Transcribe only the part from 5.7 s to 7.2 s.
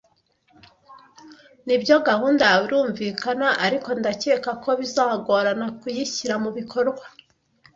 kuyishyira mubikorwa.